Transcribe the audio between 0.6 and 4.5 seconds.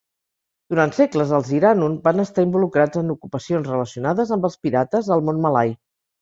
Durant segles, els Iranun van estar involucrats en ocupacions relacionades amb